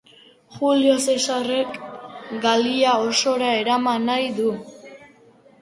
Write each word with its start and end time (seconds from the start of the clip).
Julio 0.53 0.95
Zesarrek 1.07 1.77
Galia 2.47 2.97
osora 3.11 3.51
eraman 3.61 4.11
nahi 4.13 4.29
du. 4.41 4.51